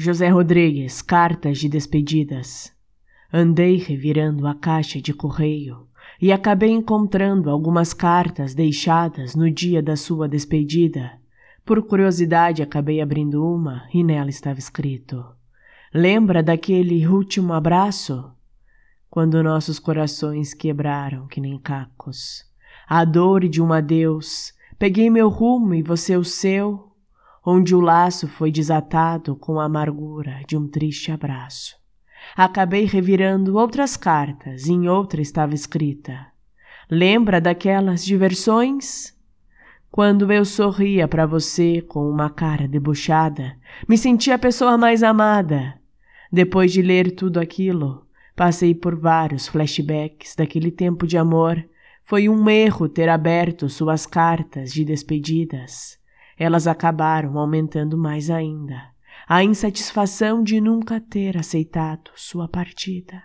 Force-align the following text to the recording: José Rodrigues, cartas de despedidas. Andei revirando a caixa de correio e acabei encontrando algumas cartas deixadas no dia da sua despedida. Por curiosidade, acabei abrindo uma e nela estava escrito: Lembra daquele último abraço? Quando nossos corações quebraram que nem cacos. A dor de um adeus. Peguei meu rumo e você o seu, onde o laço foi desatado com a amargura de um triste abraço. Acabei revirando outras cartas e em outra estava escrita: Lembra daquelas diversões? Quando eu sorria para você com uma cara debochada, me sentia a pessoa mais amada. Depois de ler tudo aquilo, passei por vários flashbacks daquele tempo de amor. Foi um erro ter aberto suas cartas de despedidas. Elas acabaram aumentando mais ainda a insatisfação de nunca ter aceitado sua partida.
José 0.00 0.28
Rodrigues, 0.28 1.02
cartas 1.02 1.58
de 1.58 1.68
despedidas. 1.68 2.72
Andei 3.32 3.78
revirando 3.78 4.46
a 4.46 4.54
caixa 4.54 5.02
de 5.02 5.12
correio 5.12 5.88
e 6.22 6.30
acabei 6.30 6.70
encontrando 6.70 7.50
algumas 7.50 7.92
cartas 7.92 8.54
deixadas 8.54 9.34
no 9.34 9.50
dia 9.50 9.82
da 9.82 9.96
sua 9.96 10.28
despedida. 10.28 11.18
Por 11.64 11.82
curiosidade, 11.82 12.62
acabei 12.62 13.00
abrindo 13.00 13.44
uma 13.44 13.88
e 13.92 14.04
nela 14.04 14.30
estava 14.30 14.60
escrito: 14.60 15.24
Lembra 15.92 16.44
daquele 16.44 17.04
último 17.08 17.52
abraço? 17.52 18.30
Quando 19.10 19.42
nossos 19.42 19.80
corações 19.80 20.54
quebraram 20.54 21.26
que 21.26 21.40
nem 21.40 21.58
cacos. 21.58 22.44
A 22.88 23.04
dor 23.04 23.48
de 23.48 23.60
um 23.60 23.72
adeus. 23.72 24.54
Peguei 24.78 25.10
meu 25.10 25.28
rumo 25.28 25.74
e 25.74 25.82
você 25.82 26.16
o 26.16 26.22
seu, 26.22 26.87
onde 27.44 27.74
o 27.74 27.80
laço 27.80 28.28
foi 28.28 28.50
desatado 28.50 29.36
com 29.36 29.60
a 29.60 29.64
amargura 29.64 30.42
de 30.46 30.56
um 30.56 30.66
triste 30.68 31.10
abraço. 31.10 31.76
Acabei 32.36 32.84
revirando 32.84 33.56
outras 33.56 33.96
cartas 33.96 34.66
e 34.66 34.72
em 34.72 34.88
outra 34.88 35.20
estava 35.20 35.54
escrita: 35.54 36.26
Lembra 36.90 37.40
daquelas 37.40 38.04
diversões? 38.04 39.16
Quando 39.90 40.30
eu 40.30 40.44
sorria 40.44 41.08
para 41.08 41.26
você 41.26 41.80
com 41.80 42.08
uma 42.08 42.28
cara 42.28 42.68
debochada, 42.68 43.56
me 43.88 43.96
sentia 43.96 44.34
a 44.34 44.38
pessoa 44.38 44.76
mais 44.76 45.02
amada. 45.02 45.74
Depois 46.30 46.72
de 46.72 46.82
ler 46.82 47.12
tudo 47.12 47.40
aquilo, 47.40 48.06
passei 48.36 48.74
por 48.74 48.94
vários 48.94 49.48
flashbacks 49.48 50.36
daquele 50.36 50.70
tempo 50.70 51.06
de 51.06 51.16
amor. 51.16 51.64
Foi 52.04 52.28
um 52.28 52.48
erro 52.48 52.88
ter 52.88 53.08
aberto 53.08 53.68
suas 53.68 54.06
cartas 54.06 54.72
de 54.72 54.84
despedidas. 54.84 55.98
Elas 56.38 56.66
acabaram 56.66 57.38
aumentando 57.38 57.98
mais 57.98 58.30
ainda 58.30 58.96
a 59.28 59.44
insatisfação 59.44 60.42
de 60.42 60.60
nunca 60.60 61.00
ter 61.00 61.36
aceitado 61.36 62.10
sua 62.14 62.48
partida. 62.48 63.22